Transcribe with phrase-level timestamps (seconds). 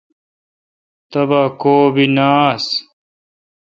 [1.11, 2.65] تبہ کوب نہ آس۔